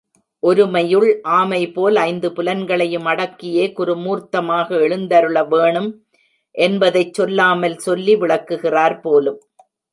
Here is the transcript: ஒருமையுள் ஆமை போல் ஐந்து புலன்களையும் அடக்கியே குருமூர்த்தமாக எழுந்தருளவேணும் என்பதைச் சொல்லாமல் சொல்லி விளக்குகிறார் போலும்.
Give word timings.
ஒருமையுள் 0.43 1.09
ஆமை 1.31 1.59
போல் 1.71 1.97
ஐந்து 2.03 2.29
புலன்களையும் 2.31 3.05
அடக்கியே 3.05 3.65
குருமூர்த்தமாக 3.77 4.67
எழுந்தருளவேணும் 4.85 5.91
என்பதைச் 6.55 7.13
சொல்லாமல் 7.13 7.79
சொல்லி 7.79 8.15
விளக்குகிறார் 8.15 8.99
போலும். 8.99 9.39